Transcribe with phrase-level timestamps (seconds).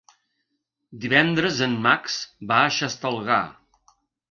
[1.03, 2.17] Divendres en Max
[2.53, 3.41] va a Xestalgar.